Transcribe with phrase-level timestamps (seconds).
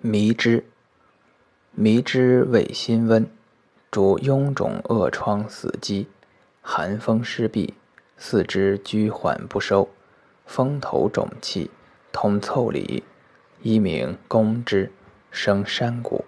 [0.00, 0.64] 迷之，
[1.72, 3.28] 迷之味辛温，
[3.90, 6.06] 主臃肿恶疮死肌，
[6.62, 7.70] 寒风湿痹，
[8.16, 9.88] 四肢拘缓不收，
[10.46, 11.72] 风头肿气，
[12.12, 13.02] 通腠理，
[13.60, 14.92] 一名攻之，
[15.32, 16.24] 生山谷。